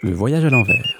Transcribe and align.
Le 0.00 0.12
voyage 0.12 0.44
à 0.44 0.50
l'envers. 0.50 0.96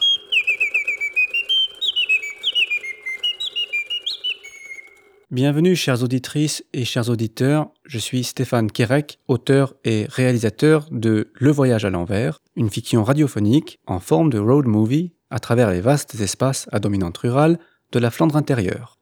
Bienvenue 5.30 5.76
chères 5.76 6.02
auditrices 6.02 6.64
et 6.72 6.84
chers 6.84 7.08
auditeurs, 7.08 7.70
je 7.84 7.98
suis 7.98 8.24
Stéphane 8.24 8.72
Kerek, 8.72 9.20
auteur 9.28 9.74
et 9.84 10.06
réalisateur 10.08 10.88
de 10.90 11.30
Le 11.34 11.50
voyage 11.52 11.84
à 11.84 11.90
l'envers, 11.90 12.40
une 12.56 12.70
fiction 12.70 13.04
radiophonique 13.04 13.78
en 13.86 14.00
forme 14.00 14.30
de 14.30 14.40
road 14.40 14.66
movie 14.66 15.12
à 15.30 15.38
travers 15.38 15.70
les 15.70 15.80
vastes 15.80 16.16
espaces 16.20 16.68
à 16.72 16.80
dominante 16.80 17.18
rurale 17.18 17.60
de 17.92 18.00
la 18.00 18.10
Flandre 18.10 18.36
intérieure. 18.36 18.98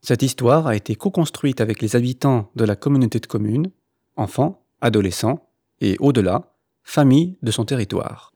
Cette 0.00 0.22
histoire 0.22 0.66
a 0.66 0.74
été 0.74 0.94
co-construite 0.94 1.60
avec 1.60 1.82
les 1.82 1.96
habitants 1.96 2.50
de 2.56 2.64
la 2.64 2.76
communauté 2.76 3.20
de 3.20 3.26
communes, 3.26 3.70
enfants, 4.16 4.64
adolescents 4.80 5.50
et 5.82 5.96
au-delà, 6.00 6.54
familles 6.82 7.36
de 7.42 7.50
son 7.50 7.66
territoire. 7.66 8.33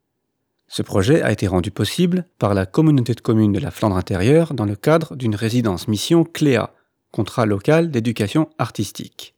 Ce 0.68 0.82
projet 0.82 1.22
a 1.22 1.32
été 1.32 1.46
rendu 1.46 1.70
possible 1.70 2.26
par 2.38 2.54
la 2.54 2.66
communauté 2.66 3.14
de 3.14 3.20
communes 3.20 3.52
de 3.52 3.58
la 3.58 3.70
Flandre 3.70 3.96
intérieure 3.96 4.52
dans 4.52 4.66
le 4.66 4.76
cadre 4.76 5.16
d'une 5.16 5.34
résidence 5.34 5.88
mission 5.88 6.24
CLEA, 6.24 6.74
contrat 7.10 7.46
local 7.46 7.90
d'éducation 7.90 8.50
artistique. 8.58 9.34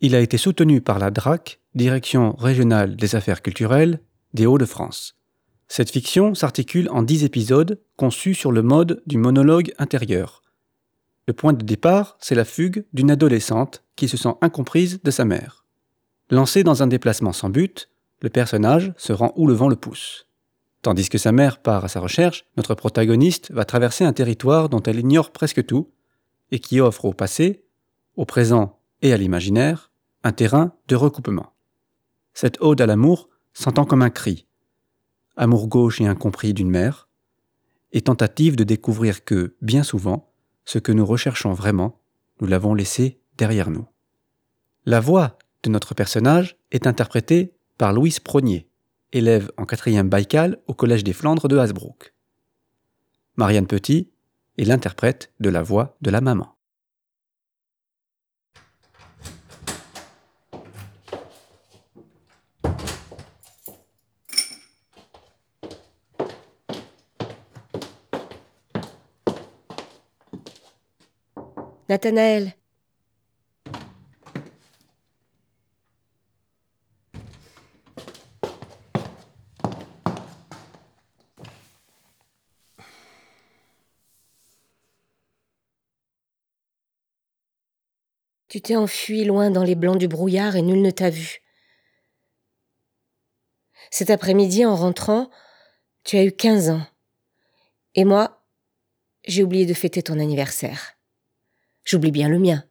Il 0.00 0.14
a 0.16 0.20
été 0.20 0.38
soutenu 0.38 0.80
par 0.80 0.98
la 0.98 1.10
DRAC, 1.10 1.60
Direction 1.74 2.32
régionale 2.32 2.96
des 2.96 3.14
affaires 3.14 3.40
culturelles 3.40 4.00
des 4.34 4.46
Hauts-de-France. 4.46 5.16
Cette 5.68 5.90
fiction 5.90 6.34
s'articule 6.34 6.88
en 6.90 7.02
dix 7.02 7.24
épisodes 7.24 7.80
conçus 7.96 8.34
sur 8.34 8.52
le 8.52 8.62
mode 8.62 9.02
du 9.06 9.16
monologue 9.16 9.72
intérieur. 9.78 10.42
Le 11.26 11.32
point 11.32 11.52
de 11.52 11.64
départ, 11.64 12.16
c'est 12.20 12.34
la 12.34 12.44
fugue 12.44 12.84
d'une 12.92 13.10
adolescente 13.10 13.84
qui 13.96 14.08
se 14.08 14.16
sent 14.16 14.34
incomprise 14.40 15.00
de 15.02 15.10
sa 15.10 15.24
mère. 15.24 15.64
Lancée 16.30 16.64
dans 16.64 16.82
un 16.82 16.88
déplacement 16.88 17.32
sans 17.32 17.48
but, 17.48 17.88
le 18.22 18.30
personnage 18.30 18.94
se 18.96 19.12
rend 19.12 19.32
où 19.36 19.46
le 19.46 19.52
vent 19.52 19.68
le 19.68 19.76
pousse. 19.76 20.26
Tandis 20.80 21.08
que 21.08 21.18
sa 21.18 21.32
mère 21.32 21.60
part 21.60 21.84
à 21.84 21.88
sa 21.88 22.00
recherche, 22.00 22.44
notre 22.56 22.74
protagoniste 22.74 23.52
va 23.52 23.64
traverser 23.64 24.04
un 24.04 24.12
territoire 24.12 24.68
dont 24.68 24.82
elle 24.82 24.98
ignore 24.98 25.32
presque 25.32 25.66
tout 25.66 25.90
et 26.50 26.60
qui 26.60 26.80
offre 26.80 27.04
au 27.04 27.12
passé, 27.12 27.64
au 28.16 28.24
présent 28.24 28.80
et 29.00 29.12
à 29.12 29.16
l'imaginaire 29.16 29.90
un 30.24 30.32
terrain 30.32 30.72
de 30.88 30.96
recoupement. 30.96 31.52
Cette 32.32 32.60
ode 32.60 32.80
à 32.80 32.86
l'amour 32.86 33.28
s'entend 33.52 33.84
comme 33.84 34.02
un 34.02 34.10
cri, 34.10 34.46
amour 35.36 35.68
gauche 35.68 36.00
et 36.00 36.06
incompris 36.06 36.54
d'une 36.54 36.70
mère, 36.70 37.08
et 37.92 38.00
tentative 38.00 38.56
de 38.56 38.64
découvrir 38.64 39.24
que, 39.24 39.56
bien 39.60 39.82
souvent, 39.82 40.32
ce 40.64 40.78
que 40.78 40.92
nous 40.92 41.04
recherchons 41.04 41.52
vraiment, 41.52 42.00
nous 42.40 42.46
l'avons 42.46 42.74
laissé 42.74 43.20
derrière 43.36 43.70
nous. 43.70 43.86
La 44.86 45.00
voix 45.00 45.38
de 45.62 45.70
notre 45.70 45.94
personnage 45.94 46.56
est 46.70 46.86
interprétée 46.86 47.52
par 47.82 47.92
Louise 47.92 48.20
Prognier, 48.20 48.68
élève 49.10 49.50
en 49.56 49.64
quatrième 49.64 50.08
Baïkal 50.08 50.56
au 50.68 50.72
Collège 50.72 51.02
des 51.02 51.12
Flandres 51.12 51.48
de 51.48 51.58
Hasbrook. 51.58 52.14
Marianne 53.34 53.66
Petit 53.66 54.12
est 54.56 54.62
l'interprète 54.62 55.32
de 55.40 55.50
la 55.50 55.64
voix 55.64 55.96
de 56.00 56.10
la 56.12 56.20
maman. 56.20 56.54
Nathanaël. 71.88 72.54
Tu 88.52 88.60
t'es 88.60 88.76
enfui 88.76 89.24
loin 89.24 89.50
dans 89.50 89.62
les 89.62 89.74
blancs 89.74 89.96
du 89.96 90.08
brouillard 90.08 90.56
et 90.56 90.60
nul 90.60 90.82
ne 90.82 90.90
t'a 90.90 91.08
vu. 91.08 91.40
Cet 93.90 94.10
après-midi, 94.10 94.66
en 94.66 94.76
rentrant, 94.76 95.30
tu 96.04 96.18
as 96.18 96.24
eu 96.24 96.32
quinze 96.32 96.68
ans. 96.68 96.86
Et 97.94 98.04
moi, 98.04 98.44
j'ai 99.24 99.42
oublié 99.42 99.64
de 99.64 99.72
fêter 99.72 100.02
ton 100.02 100.18
anniversaire. 100.18 100.98
J'oublie 101.86 102.10
bien 102.10 102.28
le 102.28 102.38
mien. 102.38 102.62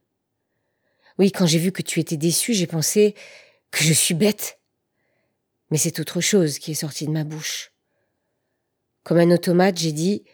Oui, 1.17 1.31
quand 1.31 1.47
j'ai 1.47 1.57
vu 1.57 1.71
que 1.71 1.81
tu 1.81 1.99
étais 1.99 2.15
déçu, 2.15 2.53
j'ai 2.53 2.67
pensé 2.67 3.15
que 3.71 3.83
je 3.83 3.93
suis 3.93 4.13
bête. 4.13 4.59
Mais 5.71 5.79
c'est 5.79 5.99
autre 5.99 6.21
chose 6.21 6.59
qui 6.59 6.69
est 6.69 6.75
sorti 6.75 7.07
de 7.07 7.11
ma 7.11 7.23
bouche. 7.23 7.71
Comme 9.01 9.17
un 9.17 9.31
automate, 9.31 9.79
j'ai 9.79 9.93
dit 9.93 10.25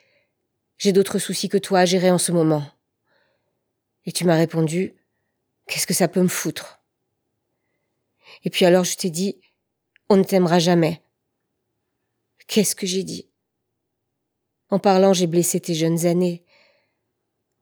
J'ai 0.78 0.92
d'autres 0.92 1.20
soucis 1.20 1.48
que 1.48 1.58
toi 1.58 1.80
à 1.80 1.86
gérer 1.86 2.12
en 2.12 2.18
ce 2.18 2.34
moment. 2.34 2.70
Et 4.06 4.12
tu 4.12 4.26
m'as 4.26 4.36
répondu 4.36 4.97
Qu'est-ce 5.68 5.88
que 5.88 5.94
ça 5.94 6.08
peut 6.08 6.22
me 6.22 6.28
foutre? 6.28 6.80
Et 8.44 8.50
puis 8.50 8.66
alors 8.66 8.84
je 8.84 8.96
t'ai 8.96 9.10
dit 9.10 9.40
On 10.10 10.18
ne 10.18 10.24
t'aimera 10.24 10.60
jamais. 10.60 11.02
Qu'est-ce 12.48 12.76
que 12.76 12.88
j'ai 12.88 13.04
dit? 13.04 13.30
En 14.70 14.80
parlant, 14.80 15.14
j'ai 15.14 15.28
blessé 15.28 15.60
tes 15.60 15.76
jeunes 15.76 16.06
années. 16.06 16.44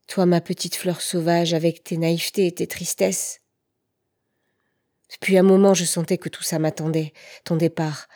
Toi, 0.08 0.26
ma 0.26 0.42
petite 0.42 0.76
fleur 0.76 1.02
sauvage, 1.02 1.54
avec 1.54 1.84
tes 1.84 1.98
naïvetés 1.98 2.48
et 2.48 2.54
tes 2.54 2.68
tristesses. 2.68 3.42
Depuis 5.12 5.38
un 5.38 5.44
moment, 5.44 5.74
je 5.74 5.86
sentais 5.86 6.18
que 6.18 6.30
tout 6.30 6.44
ça 6.44 6.60
m'attendait, 6.60 7.14
ton 7.44 7.56
départ. 7.56 8.08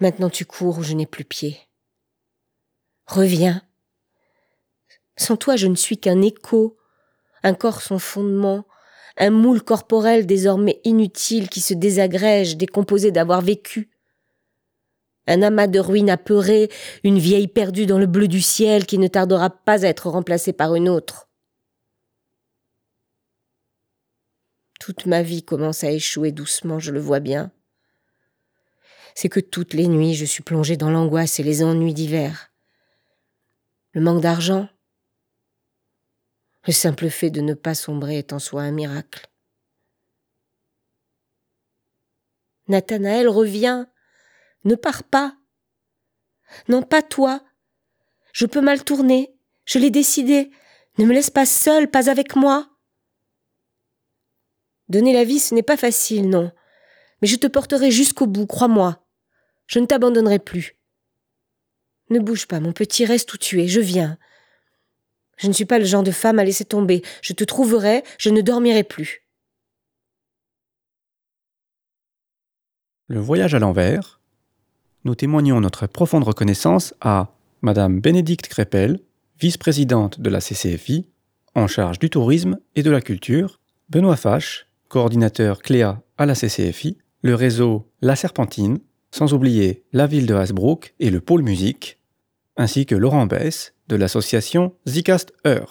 Maintenant 0.00 0.30
tu 0.30 0.44
cours 0.44 0.78
où 0.78 0.82
je 0.82 0.92
n'ai 0.92 1.06
plus 1.06 1.24
pied. 1.24 1.58
Reviens. 3.06 3.62
Sans 5.16 5.36
toi, 5.36 5.56
je 5.56 5.66
ne 5.66 5.76
suis 5.76 5.98
qu'un 5.98 6.20
écho, 6.20 6.76
un 7.46 7.54
corps 7.54 7.80
sans 7.80 8.00
fondement, 8.00 8.66
un 9.16 9.30
moule 9.30 9.62
corporel 9.62 10.26
désormais 10.26 10.80
inutile 10.82 11.48
qui 11.48 11.60
se 11.60 11.74
désagrège, 11.74 12.56
décomposé 12.56 13.12
d'avoir 13.12 13.40
vécu 13.40 13.88
un 15.28 15.42
amas 15.42 15.68
de 15.68 15.78
ruines 15.78 16.10
apeurées, 16.10 16.68
une 17.04 17.18
vieille 17.18 17.48
perdue 17.48 17.86
dans 17.86 17.98
le 17.98 18.06
bleu 18.06 18.26
du 18.26 18.40
ciel 18.40 18.84
qui 18.84 18.98
ne 18.98 19.08
tardera 19.08 19.50
pas 19.50 19.84
à 19.84 19.88
être 19.88 20.08
remplacée 20.08 20.52
par 20.52 20.74
une 20.74 20.88
autre. 20.88 21.28
Toute 24.80 25.06
ma 25.06 25.22
vie 25.22 25.42
commence 25.44 25.84
à 25.84 25.90
échouer 25.90 26.32
doucement, 26.32 26.78
je 26.80 26.92
le 26.92 27.00
vois 27.00 27.20
bien. 27.20 27.50
C'est 29.14 29.28
que 29.28 29.40
toutes 29.40 29.72
les 29.72 29.86
nuits 29.86 30.14
je 30.14 30.24
suis 30.24 30.42
plongée 30.42 30.76
dans 30.76 30.90
l'angoisse 30.90 31.38
et 31.38 31.44
les 31.44 31.62
ennuis 31.62 31.94
d'hiver. 31.94 32.50
Le 33.92 34.00
manque 34.00 34.20
d'argent, 34.20 34.68
le 36.66 36.72
simple 36.72 37.08
fait 37.10 37.30
de 37.30 37.40
ne 37.40 37.54
pas 37.54 37.74
sombrer 37.74 38.18
est 38.18 38.32
en 38.32 38.38
soi 38.38 38.62
un 38.62 38.72
miracle. 38.72 39.28
Nathanaël 42.68 43.28
revient. 43.28 43.86
Ne 44.64 44.74
pars 44.74 45.04
pas. 45.04 45.36
Non, 46.68 46.82
pas 46.82 47.02
toi. 47.02 47.40
Je 48.32 48.46
peux 48.46 48.60
mal 48.60 48.82
tourner. 48.82 49.34
Je 49.64 49.78
l'ai 49.78 49.90
décidé. 49.90 50.50
Ne 50.98 51.04
me 51.04 51.14
laisse 51.14 51.30
pas 51.30 51.46
seule, 51.46 51.90
pas 51.90 52.10
avec 52.10 52.34
moi. 52.34 52.68
Donner 54.88 55.12
la 55.12 55.24
vie, 55.24 55.38
ce 55.38 55.54
n'est 55.54 55.62
pas 55.62 55.76
facile, 55.76 56.28
non. 56.28 56.52
Mais 57.22 57.28
je 57.28 57.36
te 57.36 57.46
porterai 57.46 57.90
jusqu'au 57.90 58.26
bout, 58.26 58.46
crois-moi. 58.46 59.06
Je 59.66 59.78
ne 59.78 59.86
t'abandonnerai 59.86 60.38
plus. 60.38 60.76
Ne 62.10 62.18
bouge 62.18 62.46
pas, 62.46 62.60
mon 62.60 62.72
petit, 62.72 63.04
reste 63.04 63.32
où 63.34 63.36
tu 63.36 63.60
es, 63.62 63.68
je 63.68 63.80
viens. 63.80 64.18
Je 65.36 65.48
ne 65.48 65.52
suis 65.52 65.64
pas 65.64 65.78
le 65.78 65.84
genre 65.84 66.02
de 66.02 66.10
femme 66.10 66.38
à 66.38 66.44
laisser 66.44 66.64
tomber. 66.64 67.02
Je 67.22 67.32
te 67.32 67.44
trouverai, 67.44 68.02
je 68.18 68.30
ne 68.30 68.40
dormirai 68.40 68.84
plus. 68.84 69.22
Le 73.08 73.20
voyage 73.20 73.54
à 73.54 73.58
l'envers, 73.58 74.20
nous 75.04 75.14
témoignons 75.14 75.60
notre 75.60 75.86
profonde 75.86 76.24
reconnaissance 76.24 76.94
à 77.00 77.32
Madame 77.62 78.00
Bénédicte 78.00 78.48
Crépel, 78.48 78.98
vice-présidente 79.38 80.20
de 80.20 80.30
la 80.30 80.40
CCFI, 80.40 81.06
en 81.54 81.68
charge 81.68 81.98
du 81.98 82.10
tourisme 82.10 82.58
et 82.74 82.82
de 82.82 82.90
la 82.90 83.00
culture, 83.00 83.60
Benoît 83.88 84.16
Fache, 84.16 84.66
coordinateur 84.88 85.62
Cléa 85.62 86.02
à 86.18 86.26
la 86.26 86.34
CCFI, 86.34 86.98
le 87.22 87.34
réseau 87.34 87.88
La 88.02 88.16
Serpentine, 88.16 88.78
sans 89.10 89.32
oublier 89.32 89.84
la 89.92 90.06
ville 90.06 90.26
de 90.26 90.34
Hasbrook 90.34 90.94
et 90.98 91.10
le 91.10 91.20
pôle 91.20 91.42
musique, 91.42 91.95
ainsi 92.56 92.86
que 92.86 92.94
Laurent 92.94 93.26
Bess 93.26 93.74
de 93.88 93.96
l'association 93.96 94.74
Zicast 94.86 95.32
Heure. 95.46 95.64